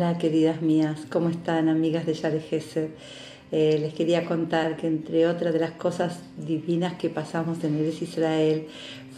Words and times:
Hola 0.00 0.16
queridas 0.16 0.62
mías, 0.62 0.98
¿cómo 1.10 1.28
están 1.28 1.68
amigas 1.68 2.06
de 2.06 2.14
Yare 2.14 2.42
eh, 3.52 3.78
les 3.78 3.92
quería 3.92 4.24
contar 4.24 4.78
que 4.78 4.86
entre 4.86 5.26
otras 5.26 5.52
de 5.52 5.60
las 5.60 5.72
cosas 5.72 6.22
divinas 6.38 6.94
que 6.94 7.10
pasamos 7.10 7.62
en 7.64 7.76
Eres 7.78 8.00
Israel 8.00 8.66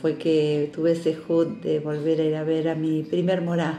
fue 0.00 0.16
que 0.16 0.72
tuve 0.74 0.90
ese 0.90 1.14
jud 1.14 1.46
de 1.62 1.79
volver 1.79 2.21
a 2.21 2.25
ir 2.25 2.34
a 2.34 2.43
ver 2.43 2.68
a 2.68 2.75
mi 2.75 3.04
primer 3.04 3.43
morá, 3.43 3.79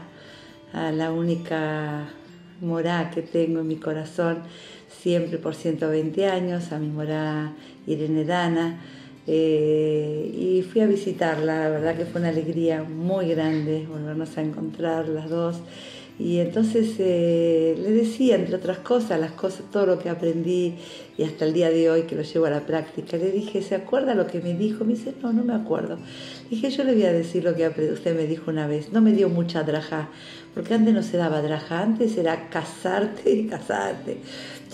a 0.72 0.92
la 0.92 1.12
única 1.12 2.08
morá 2.62 3.10
que 3.10 3.20
tengo 3.20 3.60
en 3.60 3.68
mi 3.68 3.76
corazón, 3.76 4.38
siempre 4.88 5.36
por 5.36 5.54
120 5.54 6.24
años, 6.24 6.72
a 6.72 6.78
mi 6.78 6.88
morá 6.88 7.52
Irene 7.86 8.24
Dana. 8.24 8.80
Eh, 9.26 10.30
y 10.34 10.62
fui 10.62 10.80
a 10.80 10.86
visitarla, 10.86 11.64
la 11.64 11.68
verdad 11.68 11.96
que 11.96 12.06
fue 12.06 12.20
una 12.20 12.30
alegría 12.30 12.82
muy 12.82 13.28
grande 13.28 13.86
volvernos 13.86 14.38
a 14.38 14.42
encontrar 14.42 15.08
las 15.08 15.28
dos 15.28 15.60
y 16.16 16.38
entonces 16.38 16.94
eh, 17.00 17.74
le 17.76 17.90
decía, 17.90 18.36
entre 18.36 18.54
otras 18.54 18.78
cosas, 18.78 19.18
las 19.18 19.32
cosas, 19.32 19.62
todo 19.72 19.84
lo 19.84 19.98
que 19.98 20.08
aprendí 20.08 20.74
y 21.18 21.24
hasta 21.24 21.44
el 21.44 21.52
día 21.52 21.70
de 21.70 21.90
hoy 21.90 22.02
que 22.02 22.14
lo 22.14 22.22
llevo 22.22 22.46
a 22.46 22.50
la 22.50 22.60
práctica, 22.60 23.16
le 23.16 23.32
dije, 23.32 23.62
¿se 23.62 23.74
acuerda 23.74 24.14
lo 24.14 24.28
que 24.28 24.40
me 24.40 24.54
dijo? 24.54 24.84
Me 24.84 24.94
dice, 24.94 25.12
no, 25.20 25.32
no 25.32 25.42
me 25.42 25.54
acuerdo. 25.54 25.98
Dije, 26.50 26.70
yo 26.70 26.84
le 26.84 26.94
voy 26.94 27.04
a 27.04 27.12
decir 27.12 27.42
lo 27.42 27.56
que 27.56 27.66
usted 27.68 28.16
me 28.16 28.26
dijo 28.26 28.52
una 28.52 28.68
vez. 28.68 28.92
No 28.92 29.00
me 29.00 29.12
dio 29.12 29.28
mucha 29.28 29.64
draja, 29.64 30.08
porque 30.54 30.74
antes 30.74 30.94
no 30.94 31.02
se 31.02 31.16
daba 31.16 31.42
draja, 31.42 31.80
antes 31.80 32.16
era 32.16 32.48
casarte 32.48 33.32
y 33.32 33.48
casarte. 33.48 34.18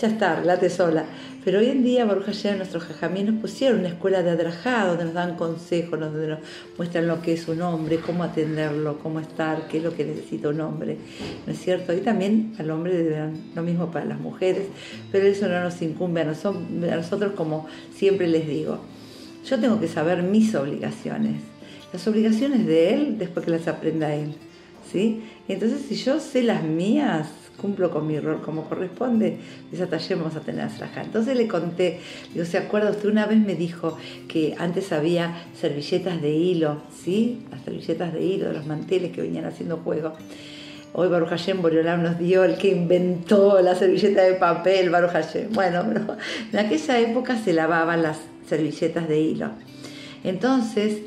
Ya 0.01 0.07
está, 0.07 0.35
relate 0.35 0.71
sola. 0.71 1.05
Pero 1.45 1.59
hoy 1.59 1.67
en 1.67 1.83
día, 1.83 2.05
Baruch 2.05 2.25
Hashem, 2.25 2.57
nuestros 2.57 2.85
jajamí 2.85 3.23
nos 3.23 3.39
pusieron 3.39 3.81
una 3.81 3.89
escuela 3.89 4.23
de 4.23 4.31
adrajá, 4.31 4.87
donde 4.87 5.05
nos 5.05 5.13
dan 5.13 5.35
consejos, 5.35 5.99
donde 5.99 6.27
nos 6.27 6.39
muestran 6.75 7.05
lo 7.05 7.21
que 7.21 7.33
es 7.33 7.47
un 7.47 7.61
hombre, 7.61 7.99
cómo 7.99 8.23
atenderlo, 8.23 8.97
cómo 8.97 9.19
estar, 9.19 9.67
qué 9.67 9.77
es 9.77 9.83
lo 9.83 9.93
que 9.93 10.03
necesita 10.03 10.49
un 10.49 10.59
hombre. 10.61 10.97
¿No 11.45 11.53
es 11.53 11.59
cierto? 11.59 11.93
Y 11.93 11.99
también 12.01 12.55
al 12.57 12.71
hombre 12.71 12.97
deben 12.97 13.51
lo 13.53 13.61
mismo 13.61 13.91
para 13.91 14.05
las 14.05 14.19
mujeres, 14.19 14.63
pero 15.11 15.27
eso 15.27 15.47
no 15.47 15.61
nos 15.61 15.79
incumbe 15.83 16.21
a 16.21 16.25
nosotros 16.25 17.33
como 17.35 17.67
siempre 17.93 18.27
les 18.27 18.47
digo. 18.47 18.79
Yo 19.45 19.59
tengo 19.59 19.79
que 19.79 19.87
saber 19.87 20.23
mis 20.23 20.55
obligaciones. 20.55 21.43
Las 21.93 22.07
obligaciones 22.07 22.65
de 22.65 22.95
él 22.95 23.19
después 23.19 23.45
que 23.45 23.51
las 23.51 23.67
aprenda 23.67 24.15
él. 24.15 24.33
¿Sí? 24.91 25.23
Entonces, 25.47 25.81
si 25.87 25.95
yo 25.95 26.19
sé 26.19 26.43
las 26.43 26.63
mías, 26.63 27.27
cumplo 27.61 27.91
con 27.91 28.07
mi 28.07 28.19
rol 28.19 28.41
como 28.41 28.67
corresponde, 28.67 29.37
esa 29.71 29.87
vamos 30.15 30.35
a 30.35 30.41
tener 30.41 30.61
a 30.61 31.01
Entonces 31.01 31.37
le 31.37 31.47
conté, 31.47 31.99
digo, 32.33 32.45
¿se 32.45 32.57
acuerda? 32.57 32.89
Usted 32.89 33.09
una 33.09 33.27
vez 33.27 33.37
me 33.37 33.55
dijo 33.55 33.97
que 34.27 34.55
antes 34.57 34.91
había 34.91 35.43
servilletas 35.59 36.21
de 36.21 36.31
hilo, 36.31 36.81
¿sí? 37.03 37.45
Las 37.51 37.61
servilletas 37.63 38.13
de 38.13 38.23
hilo, 38.23 38.51
los 38.51 38.65
manteles 38.65 39.11
que 39.11 39.21
venían 39.21 39.45
haciendo 39.45 39.77
juego. 39.77 40.13
Hoy 40.93 41.07
Baruch 41.07 41.29
Hashem 41.29 41.61
Boreolam 41.61 42.03
nos 42.03 42.19
dio 42.19 42.43
el 42.43 42.57
que 42.57 42.69
inventó 42.69 43.61
la 43.61 43.75
servilleta 43.75 44.23
de 44.23 44.33
papel, 44.33 44.89
Baruch 44.89 45.11
Hashem. 45.11 45.53
Bueno, 45.53 45.85
pero 45.87 46.17
en 46.51 46.59
aquella 46.59 46.99
época 46.99 47.37
se 47.37 47.53
lavaban 47.53 48.01
las 48.01 48.17
servilletas 48.47 49.07
de 49.07 49.21
hilo. 49.21 49.51
Entonces, 50.23 50.97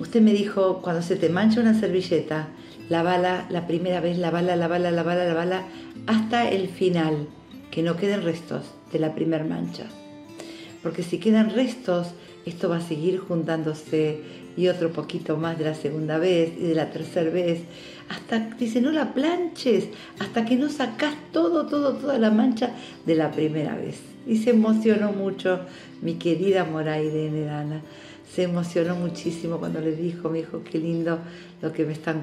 usted 0.00 0.20
me 0.20 0.32
dijo, 0.32 0.80
cuando 0.82 1.02
se 1.02 1.16
te 1.16 1.28
mancha 1.28 1.60
una 1.60 1.78
servilleta, 1.78 2.48
lavala 2.90 3.46
la 3.48 3.66
primera 3.66 4.00
vez, 4.00 4.18
lavala, 4.18 4.56
lavala, 4.56 4.90
lavala, 4.90 5.24
lavala, 5.24 5.64
hasta 6.06 6.50
el 6.50 6.68
final, 6.68 7.28
que 7.70 7.82
no 7.82 7.96
queden 7.96 8.22
restos 8.22 8.64
de 8.92 8.98
la 8.98 9.14
primera 9.14 9.44
mancha. 9.44 9.86
Porque 10.82 11.02
si 11.02 11.18
quedan 11.18 11.50
restos, 11.50 12.08
esto 12.46 12.68
va 12.68 12.78
a 12.78 12.80
seguir 12.80 13.18
juntándose 13.18 14.20
y 14.56 14.68
otro 14.68 14.92
poquito 14.92 15.36
más 15.36 15.58
de 15.58 15.64
la 15.64 15.74
segunda 15.74 16.18
vez 16.18 16.52
y 16.58 16.68
de 16.68 16.74
la 16.74 16.90
tercera 16.90 17.30
vez. 17.30 17.60
Hasta, 18.08 18.38
dice, 18.58 18.80
no 18.80 18.90
la 18.90 19.14
planches, 19.14 19.88
hasta 20.18 20.44
que 20.44 20.56
no 20.56 20.68
sacas 20.68 21.14
todo, 21.32 21.66
todo, 21.66 21.94
toda 21.94 22.18
la 22.18 22.30
mancha 22.30 22.70
de 23.06 23.14
la 23.14 23.30
primera 23.30 23.76
vez. 23.76 24.00
Y 24.26 24.38
se 24.38 24.50
emocionó 24.50 25.12
mucho 25.12 25.60
mi 26.02 26.14
querida 26.14 26.64
Moraide 26.64 27.30
Nedana 27.30 27.82
se 28.34 28.44
emocionó 28.44 28.94
muchísimo 28.94 29.58
cuando 29.58 29.80
le 29.80 29.92
dijo, 29.92 30.28
me 30.28 30.38
dijo, 30.38 30.62
qué 30.62 30.78
lindo 30.78 31.18
lo 31.62 31.72
que 31.72 31.84
me 31.84 31.92
están, 31.92 32.22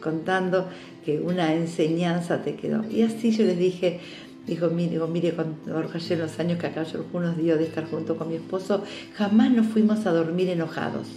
contando, 0.00 0.68
que 1.04 1.18
una 1.18 1.54
enseñanza 1.54 2.42
te 2.42 2.56
quedó. 2.56 2.84
Y 2.90 3.02
así 3.02 3.30
yo 3.30 3.44
les 3.44 3.58
dije, 3.58 4.00
dijo, 4.46 4.68
mire, 4.68 4.90
digo, 4.90 5.06
mire 5.06 5.34
con 5.34 5.56
ayer 5.94 6.18
los 6.18 6.38
años 6.38 6.58
que 6.58 6.66
acá 6.66 6.84
unos 7.12 7.36
días 7.36 7.58
de 7.58 7.64
estar 7.64 7.88
junto 7.88 8.16
con 8.16 8.28
mi 8.28 8.36
esposo, 8.36 8.82
jamás 9.14 9.50
nos 9.50 9.66
fuimos 9.66 10.06
a 10.06 10.12
dormir 10.12 10.48
enojados. 10.48 11.08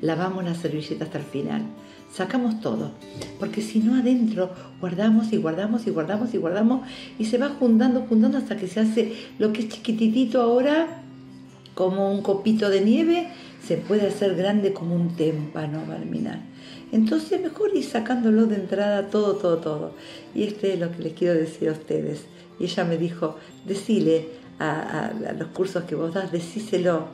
Lavamos 0.00 0.44
la 0.44 0.54
servilleta 0.54 1.04
hasta 1.04 1.18
el 1.18 1.24
final. 1.24 1.62
Sacamos 2.12 2.60
todo, 2.60 2.90
porque 3.38 3.62
si 3.62 3.78
no 3.78 3.94
adentro 3.94 4.50
guardamos 4.80 5.32
y 5.32 5.38
guardamos 5.38 5.86
y 5.86 5.90
guardamos 5.90 6.34
y 6.34 6.36
guardamos 6.36 6.82
y 7.18 7.24
se 7.24 7.38
va 7.38 7.48
juntando, 7.48 8.02
juntando 8.02 8.36
hasta 8.36 8.56
que 8.56 8.68
se 8.68 8.80
hace 8.80 9.14
lo 9.38 9.54
que 9.54 9.62
es 9.62 9.68
chiquititito 9.70 10.42
ahora, 10.42 11.02
como 11.74 12.12
un 12.12 12.20
copito 12.20 12.68
de 12.68 12.82
nieve, 12.82 13.28
se 13.66 13.78
puede 13.78 14.08
hacer 14.08 14.34
grande 14.34 14.74
como 14.74 14.94
un 14.94 15.16
témpano, 15.16 15.86
Barminar. 15.88 16.40
Entonces 16.92 17.40
mejor 17.40 17.74
ir 17.74 17.84
sacándolo 17.84 18.46
de 18.46 18.56
entrada 18.56 19.08
todo, 19.08 19.36
todo, 19.36 19.58
todo. 19.58 19.94
Y 20.34 20.42
este 20.42 20.74
es 20.74 20.80
lo 20.80 20.92
que 20.92 21.02
les 21.02 21.12
quiero 21.14 21.34
decir 21.34 21.70
a 21.70 21.72
ustedes. 21.72 22.26
Y 22.62 22.66
ella 22.66 22.84
me 22.84 22.96
dijo, 22.96 23.36
decile 23.66 24.28
a, 24.60 25.10
los 25.36 25.48
cursos 25.48 25.82
que 25.82 25.96
vos 25.96 26.14
das, 26.14 26.30
decíselo 26.30 27.08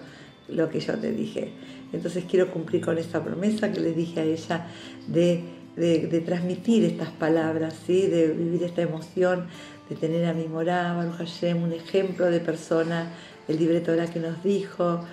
lo 0.49 0.69
que 0.69 0.79
yo 0.81 0.93
te 0.99 1.11
dije. 1.11 1.53
Entonces 1.91 2.25
quiero 2.31 2.51
cumplir 2.51 2.85
con 2.85 2.99
esta 2.99 3.25
promesa 3.25 3.73
que 3.73 3.81
les 3.81 3.97
dije 3.97 4.21
a 4.21 4.25
ella 4.25 4.67
de, 5.07 5.43
de, 5.75 6.21
transmitir 6.21 6.85
estas 6.85 7.09
palabras, 7.09 7.75
¿sí? 7.87 8.07
de 8.09 8.29
vivir 8.29 8.63
esta 8.63 8.83
emoción, 8.83 9.47
de 9.89 9.97
tener 9.97 10.27
a 10.27 10.35
mi 10.35 10.49
morá, 10.49 10.93
Baruch 10.93 11.17
Hashem, 11.17 11.63
un 11.63 11.73
ejemplo 11.73 12.31
de 12.31 12.41
persona 12.41 13.11
el 13.49 13.59
libreto 13.59 13.93
era 13.93 14.07
que 14.07 14.21
nos 14.21 14.43
dijo, 14.45 15.05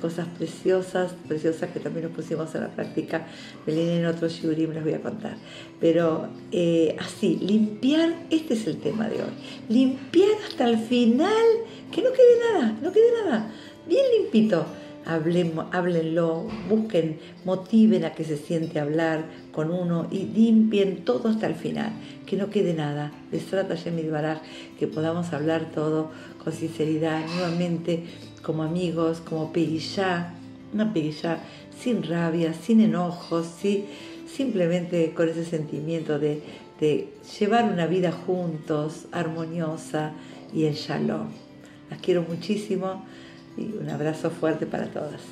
cosas 0.00 0.26
preciosas, 0.38 1.12
preciosas 1.28 1.70
que 1.70 1.80
también 1.80 2.06
nos 2.06 2.14
pusimos 2.14 2.54
en 2.54 2.62
la 2.62 2.68
práctica. 2.68 3.26
Belén 3.66 3.88
en 4.00 4.06
otros 4.06 4.32
shiurim 4.32 4.72
les 4.72 4.82
voy 4.82 4.94
a 4.94 5.02
contar. 5.02 5.36
Pero 5.80 6.28
eh, 6.52 6.96
así, 6.98 7.36
limpiar, 7.36 8.14
este 8.30 8.54
es 8.54 8.66
el 8.66 8.78
tema 8.78 9.08
de 9.08 9.16
hoy. 9.16 9.32
Limpiar 9.68 10.30
hasta 10.48 10.68
el 10.68 10.78
final, 10.78 11.44
que 11.92 12.02
no 12.02 12.10
quede 12.12 12.52
nada, 12.52 12.78
no 12.82 12.92
quede 12.92 13.12
nada. 13.24 13.52
Bien 13.86 14.04
limpito 14.18 14.64
háblenlo, 15.06 16.46
busquen, 16.68 17.18
motiven 17.44 18.04
a 18.04 18.12
que 18.12 18.24
se 18.24 18.36
siente 18.36 18.80
hablar 18.80 19.24
con 19.52 19.70
uno 19.70 20.06
y 20.10 20.26
limpien 20.26 21.04
todo 21.04 21.28
hasta 21.28 21.46
el 21.46 21.54
final, 21.54 21.92
que 22.26 22.36
no 22.36 22.50
quede 22.50 22.74
nada. 22.74 23.12
Les 23.30 23.46
trata 23.46 23.74
Yemid 23.74 24.10
Baraj 24.10 24.38
que 24.78 24.86
podamos 24.86 25.32
hablar 25.32 25.70
todo 25.74 26.10
con 26.42 26.52
sinceridad, 26.52 27.24
nuevamente 27.36 28.04
como 28.42 28.62
amigos, 28.62 29.20
como 29.20 29.52
perillá, 29.52 30.34
una 30.72 30.92
perillá 30.92 31.40
sin 31.78 32.02
rabia, 32.02 32.54
sin 32.54 32.80
enojos, 32.80 33.46
¿sí? 33.60 33.86
simplemente 34.26 35.12
con 35.14 35.28
ese 35.28 35.44
sentimiento 35.44 36.18
de, 36.18 36.42
de 36.80 37.08
llevar 37.38 37.70
una 37.72 37.86
vida 37.86 38.10
juntos, 38.10 39.06
armoniosa 39.12 40.12
y 40.52 40.64
en 40.64 40.74
shalom. 40.74 41.28
Las 41.90 42.00
quiero 42.00 42.22
muchísimo 42.22 43.04
y 43.56 43.76
un 43.76 43.88
abrazo 43.90 44.30
fuerte 44.30 44.66
para 44.66 44.86
todas. 44.86 45.22